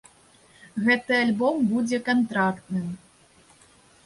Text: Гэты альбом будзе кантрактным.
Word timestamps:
Гэты 0.87 1.13
альбом 1.25 1.61
будзе 1.75 1.97
кантрактным. 2.09 2.87